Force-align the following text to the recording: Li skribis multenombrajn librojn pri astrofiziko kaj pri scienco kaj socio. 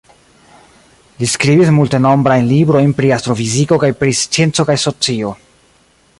Li 1.19 1.27
skribis 1.33 1.69
multenombrajn 1.81 2.49
librojn 2.53 2.97
pri 3.01 3.13
astrofiziko 3.19 3.81
kaj 3.85 3.93
pri 4.01 4.19
scienco 4.23 4.71
kaj 4.73 4.81
socio. 4.87 5.37